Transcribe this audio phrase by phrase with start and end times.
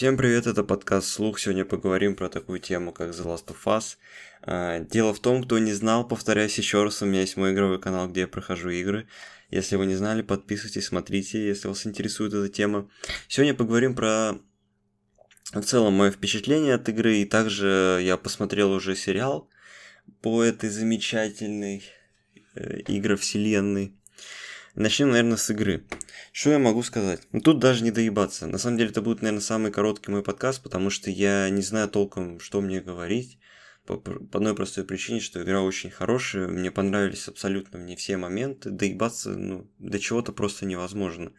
[0.00, 1.38] Всем привет, это подкаст «Слух».
[1.38, 3.98] Сегодня поговорим про такую тему, как The Last of Us.
[4.40, 7.78] А, дело в том, кто не знал, повторяюсь еще раз, у меня есть мой игровой
[7.78, 9.06] канал, где я прохожу игры.
[9.50, 12.88] Если вы не знали, подписывайтесь, смотрите, если вас интересует эта тема.
[13.28, 14.38] Сегодня поговорим про
[15.52, 19.50] в целом мое впечатление от игры, и также я посмотрел уже сериал
[20.22, 21.84] по этой замечательной
[22.54, 23.99] э, игровселенной.
[24.76, 25.84] Начнем, наверное, с игры.
[26.32, 27.22] Что я могу сказать?
[27.32, 28.46] Ну, тут даже не доебаться.
[28.46, 31.88] На самом деле, это будет, наверное, самый короткий мой подкаст, потому что я не знаю
[31.88, 33.38] толком, что мне говорить.
[33.84, 38.70] По, по одной простой причине, что игра очень хорошая, мне понравились абсолютно мне все моменты,
[38.70, 41.32] доебаться, ну, до чего-то просто невозможно.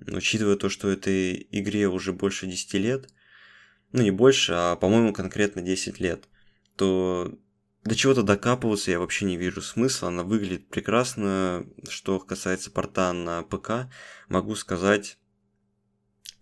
[0.00, 3.08] Учитывая то, что этой игре уже больше 10 лет,
[3.92, 6.24] ну не больше, а по-моему конкретно 10 лет,
[6.76, 7.38] то
[7.84, 10.08] до чего-то докапываться я вообще не вижу смысла.
[10.08, 11.66] Она выглядит прекрасно.
[11.88, 13.90] Что касается порта на ПК,
[14.28, 15.18] могу сказать,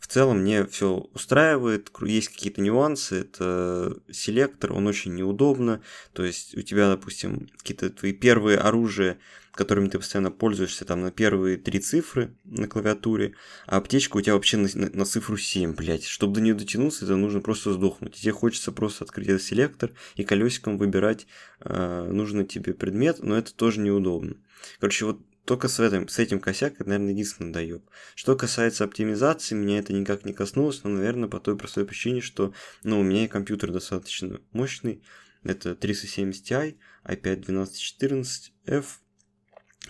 [0.01, 5.83] в целом мне все устраивает, есть какие-то нюансы, это селектор, он очень неудобно,
[6.13, 9.19] то есть у тебя, допустим, какие-то твои первые оружия,
[9.61, 13.35] которыми ты постоянно пользуешься, там на первые три цифры на клавиатуре,
[13.67, 16.07] а аптечка у тебя вообще на, на, на цифру 7, блядь.
[16.07, 18.15] Чтобы до нее дотянуться, это нужно просто сдохнуть.
[18.15, 21.27] тебе хочется просто открыть этот селектор и колесиком выбирать
[21.61, 24.37] э, нужный тебе предмет, но это тоже неудобно.
[24.79, 27.83] Короче, вот только с этим, с этим косяк, это, наверное, единственный доеб.
[28.15, 32.55] Что касается оптимизации, меня это никак не коснулось, но, наверное, по той простой причине, что,
[32.83, 35.03] ну, у меня и компьютер достаточно мощный.
[35.43, 38.85] Это 370 Ti, i5-1214F,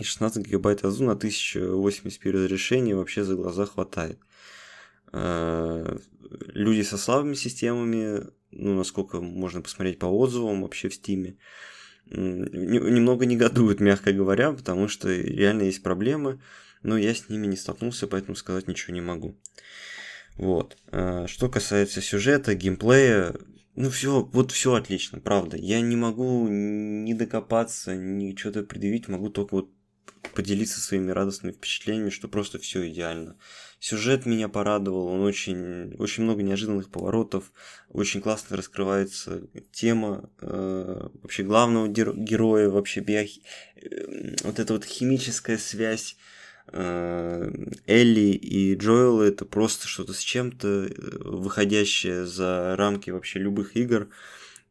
[0.00, 4.18] и 16 гигабайт АЗУ на 1080p разрешение вообще за глаза хватает.
[5.12, 5.98] Э,
[6.54, 11.36] люди со слабыми системами, ну, насколько можно посмотреть по отзывам вообще в Стиме,
[12.06, 16.40] немного негодуют, мягко говоря, потому что реально есть проблемы,
[16.82, 19.38] но я с ними не столкнулся, поэтому сказать ничего не могу.
[20.36, 20.78] Вот.
[20.92, 23.34] Э, что касается сюжета, геймплея,
[23.76, 25.58] ну все, вот все отлично, правда.
[25.58, 29.70] Я не могу ни докопаться, ни что-то предъявить, могу только вот
[30.34, 33.36] поделиться своими радостными впечатлениями, что просто все идеально.
[33.78, 37.50] Сюжет меня порадовал, он очень, очень много неожиданных поворотов,
[37.88, 39.42] очень классно раскрывается
[39.72, 43.42] тема э, вообще главного героя, вообще биохи...
[43.76, 46.16] Э, вот эта вот химическая связь
[46.68, 47.50] э,
[47.86, 50.90] Элли и Джоэла это просто что-то с чем-то, э,
[51.24, 54.08] выходящее за рамки вообще любых игр.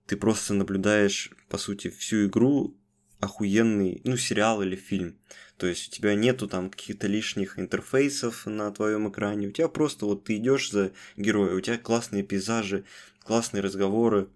[0.05, 2.75] Ты просто наблюдаешь, по сути, всю игру
[3.19, 5.17] охуенный, ну, сериал или фильм.
[5.57, 9.47] То есть у тебя нету там каких-то лишних интерфейсов на твоем экране.
[9.47, 12.85] У тебя просто вот ты идешь за героя, у тебя классные пейзажи,
[13.19, 14.29] классные разговоры,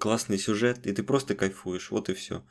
[0.00, 2.44] классный сюжет, и ты просто кайфуешь, вот и все.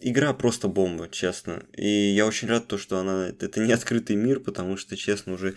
[0.00, 1.64] Игра просто бомба, честно.
[1.76, 3.28] И я очень рад, то, что она...
[3.28, 5.54] Это не открытый мир, потому что, честно, уже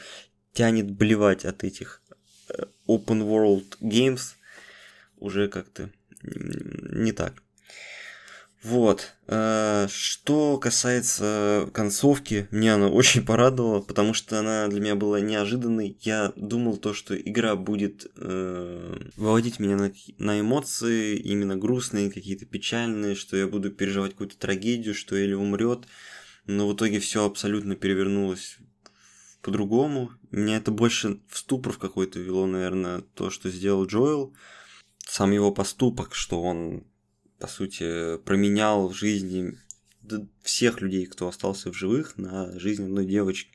[0.53, 2.02] тянет блевать от этих
[2.50, 4.35] э, open world games.
[5.18, 5.90] Уже как-то
[6.24, 7.44] не так.
[8.62, 9.16] Вот.
[9.28, 15.97] Э, что касается концовки, мне она очень порадовала, потому что она для меня была неожиданной.
[16.02, 22.46] Я думал то, что игра будет э, выводить меня на, на эмоции, именно грустные, какие-то
[22.46, 25.86] печальные, что я буду переживать какую-то трагедию, что Элли умрет.
[26.46, 28.58] Но в итоге все абсолютно перевернулось
[29.41, 30.12] по-другому.
[30.31, 34.34] Меня это больше в ступор какой-то вело, наверное, то, что сделал Джоэл.
[34.97, 36.84] Сам его поступок, что он
[37.40, 39.58] по сути, променял в жизни
[40.44, 43.52] всех людей, кто остался в живых, на жизнь одной девочки.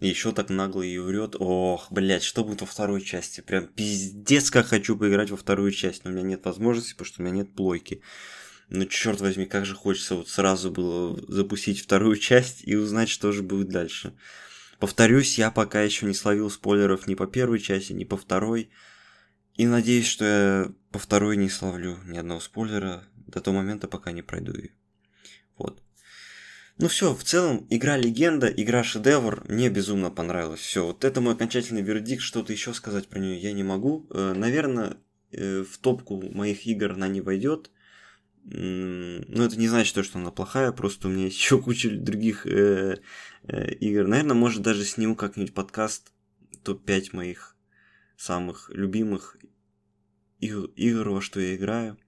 [0.00, 1.36] И еще так нагло и врет.
[1.38, 3.42] Ох, блядь, что будет во второй части?
[3.42, 7.22] Прям пиздец, как хочу поиграть во вторую часть, но у меня нет возможности, потому что
[7.22, 8.00] у меня нет плойки.
[8.70, 13.30] Но черт возьми, как же хочется вот сразу было запустить вторую часть и узнать, что
[13.32, 14.14] же будет дальше.
[14.78, 18.70] Повторюсь, я пока еще не словил спойлеров ни по первой части, ни по второй.
[19.60, 24.10] И надеюсь, что я по второй не славлю ни одного спойлера до того момента, пока
[24.10, 24.70] не пройду ее.
[25.58, 25.82] Вот.
[26.78, 30.60] Ну все, в целом, игра легенда, игра шедевр, мне безумно понравилась.
[30.60, 34.06] Все, вот это мой окончательный вердикт, что-то еще сказать про нее я не могу.
[34.08, 34.96] Э, наверное,
[35.30, 37.70] э, в топку моих игр она не войдет.
[38.44, 42.96] Но это не значит, что она плохая, просто у меня еще куча других э,
[43.42, 44.06] игр.
[44.06, 46.14] Наверное, может даже сниму как-нибудь подкаст
[46.64, 47.58] топ-5 моих
[48.16, 49.36] самых любимых
[50.40, 51.98] игр, во что я играю.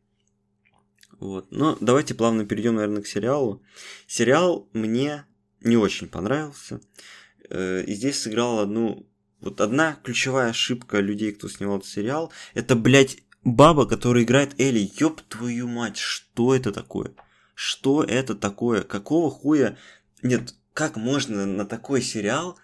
[1.21, 1.53] Вот.
[1.53, 3.63] Но давайте плавно перейдем, наверное, к сериалу.
[4.07, 5.25] Сериал мне
[5.61, 6.81] не очень понравился.
[7.49, 9.07] Э, и здесь сыграл одну...
[9.41, 14.91] Вот одна ключевая ошибка людей, кто снимал этот сериал, это, блядь, баба, которая играет Элли.
[14.99, 17.13] Ёб твою мать, что это такое?
[17.55, 18.83] Что это такое?
[18.83, 19.77] Какого хуя?
[20.23, 22.59] Нет, как можно на такой сериал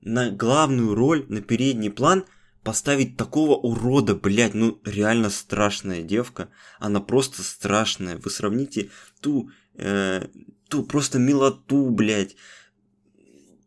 [0.00, 2.24] на главную роль, на передний план
[2.62, 6.48] поставить такого урода, блядь, ну реально страшная девка,
[6.78, 8.18] она просто страшная.
[8.18, 10.26] Вы сравните ту, э,
[10.68, 12.36] ту просто милоту, блядь,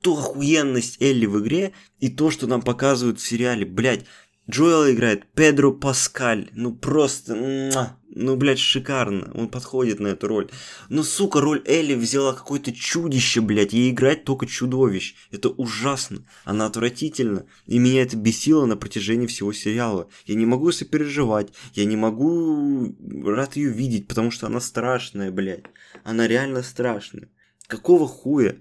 [0.02, 4.06] ту охуенность Элли в игре и то, что нам показывают в сериале, блядь,
[4.50, 6.50] Джоэл играет Педро Паскаль.
[6.54, 9.32] Ну просто, ну, блядь, шикарно.
[9.34, 10.50] Он подходит на эту роль.
[10.88, 13.74] Но, сука, роль Элли взяла какое-то чудище, блядь.
[13.74, 15.16] Ей играть только чудовищ.
[15.32, 16.26] Это ужасно.
[16.44, 17.46] Она отвратительна.
[17.66, 20.08] И меня это бесило на протяжении всего сериала.
[20.26, 21.52] Я не могу сопереживать.
[21.74, 22.96] Я не могу
[23.26, 25.66] рад ее видеть, потому что она страшная, блядь.
[26.04, 27.30] Она реально страшная.
[27.68, 28.56] Какого хуя?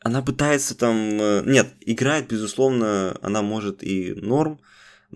[0.00, 0.96] Она пытается там...
[1.20, 4.60] Э, нет, играет, безусловно, она может и норм,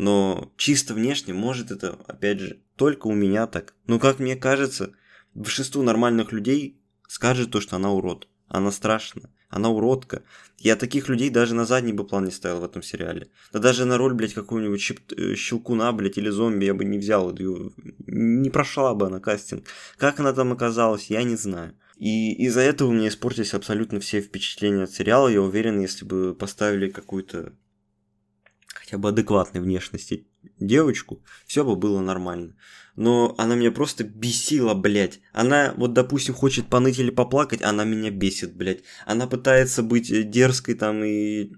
[0.00, 3.74] но чисто внешне может это, опять же, только у меня так.
[3.86, 4.92] Но как мне кажется,
[5.34, 8.26] большинству нормальных людей скажет то, что она урод.
[8.48, 9.28] Она страшна.
[9.50, 10.22] Она уродка.
[10.56, 13.28] Я таких людей даже на задний бы план не ставил в этом сериале.
[13.52, 15.00] Да даже на роль, блядь, какого-нибудь щеп...
[15.12, 17.36] Э, щелкуна, блядь, или зомби я бы не взял.
[17.36, 19.66] Не прошла бы она кастинг.
[19.98, 21.74] Как она там оказалась, я не знаю.
[21.98, 25.28] И из-за этого у меня испортились абсолютно все впечатления от сериала.
[25.28, 27.52] Я уверен, если бы поставили какую-то
[28.90, 30.26] хотя бы адекватной внешности
[30.58, 32.56] девочку, все бы было нормально.
[32.96, 35.20] Но она меня просто бесила, блядь.
[35.32, 38.80] Она, вот, допустим, хочет поныть или поплакать, она меня бесит, блядь.
[39.06, 41.52] Она пытается быть дерзкой там и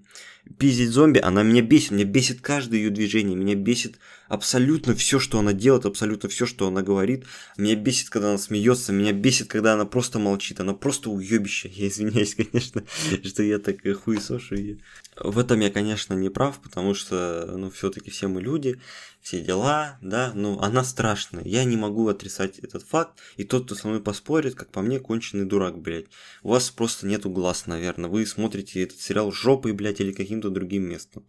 [0.57, 1.91] пиздить зомби, она меня бесит.
[1.91, 3.35] Меня бесит каждое ее движение.
[3.35, 3.97] Меня бесит
[4.27, 7.25] абсолютно все, что она делает, абсолютно все, что она говорит.
[7.57, 10.59] Меня бесит, когда она смеется, меня бесит, когда она просто молчит.
[10.59, 11.69] Она просто уебище.
[11.73, 12.83] Я извиняюсь, конечно,
[13.23, 14.79] что я так хуесошу ее.
[15.23, 18.81] В этом я, конечно, не прав, потому что, ну, все-таки все мы люди,
[19.21, 21.45] все дела, да, ну, она страшная.
[21.45, 23.17] Я не могу отрицать этот факт.
[23.37, 26.07] И тот, кто со мной поспорит, как по мне, конченый дурак, блядь.
[26.41, 28.09] У вас просто нету глаз, наверное.
[28.09, 31.25] Вы смотрите этот сериал жопой, блядь, или каким-то другим местом.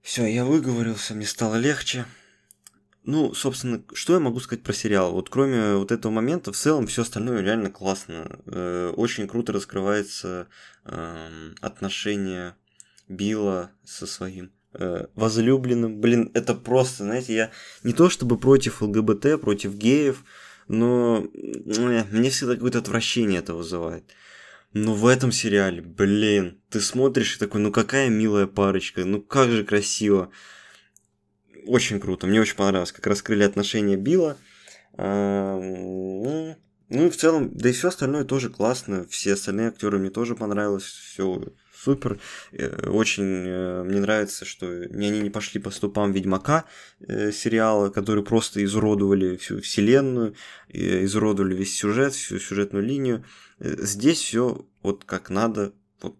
[0.00, 2.06] Все, я выговорился, мне стало легче.
[3.04, 5.12] Ну, собственно, что я могу сказать про сериал?
[5.12, 8.40] Вот кроме вот этого момента, в целом все остальное реально классно.
[8.46, 10.48] Э, очень круто раскрывается
[10.86, 12.54] эм, отношение
[13.08, 16.00] Билла со своим э, возлюбленным.
[16.00, 17.50] Блин, это просто, знаете, я
[17.82, 20.24] не то чтобы против ЛГБТ, против геев,
[20.68, 24.04] но э, мне всегда какое-то отвращение это вызывает.
[24.72, 29.50] Ну, в этом сериале, блин, ты смотришь и такой, ну какая милая парочка, ну как
[29.50, 30.30] же красиво.
[31.66, 34.36] Очень круто, мне очень понравилось, как раскрыли отношения Билла.
[34.96, 36.56] А, ну,
[36.88, 39.06] ну в целом, да и все остальное тоже классно.
[39.08, 41.42] Все остальные актеры мне тоже понравилось, все
[41.84, 42.20] супер.
[42.52, 46.64] Э, очень э, мне нравится, что они не пошли по ступам Ведьмака
[47.00, 50.34] э, сериала, который просто изуродовали всю вселенную,
[50.68, 53.24] изуродовали весь сюжет, всю сюжетную линию.
[53.58, 56.16] Здесь все вот как надо, вот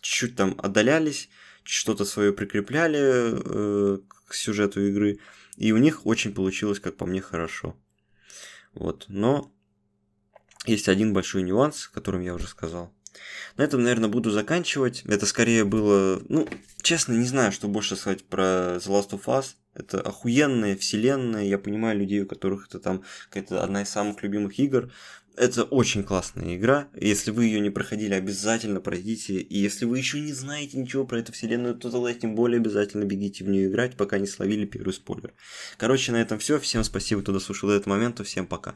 [0.00, 1.28] чуть-чуть там отдалялись,
[1.62, 5.18] что-то свое прикрепляли э, к сюжету игры,
[5.56, 7.76] и у них очень получилось, как по мне, хорошо.
[8.74, 9.52] Вот, но
[10.66, 12.92] есть один большой нюанс, о котором я уже сказал.
[13.56, 15.02] На этом, наверное, буду заканчивать.
[15.06, 16.22] Это скорее было...
[16.28, 16.46] Ну,
[16.82, 19.54] честно, не знаю, что больше сказать про The Last of Us.
[19.76, 21.44] Это охуенная вселенная.
[21.44, 24.90] Я понимаю людей, у которых это там какая-то одна из самых любимых игр.
[25.36, 26.88] Это очень классная игра.
[26.98, 29.34] Если вы ее не проходили, обязательно пройдите.
[29.34, 33.04] И если вы еще не знаете ничего про эту вселенную, то тогда тем более обязательно
[33.04, 35.34] бегите в нее играть, пока не словили первый спойлер.
[35.76, 36.58] Короче, на этом все.
[36.58, 38.24] Всем спасибо, кто дослушал до этого момента.
[38.24, 38.74] Всем пока.